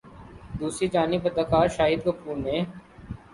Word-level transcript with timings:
دوسری 0.59 0.87
جانب 0.93 1.21
اداکار 1.27 1.67
شاہد 1.75 1.99
کپور 2.05 2.35
نے 2.37 2.57